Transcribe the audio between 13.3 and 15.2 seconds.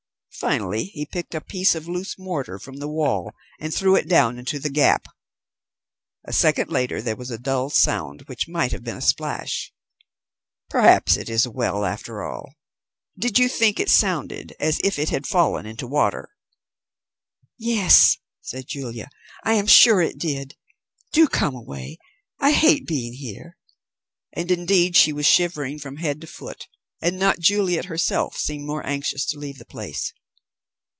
you think it sounded as if it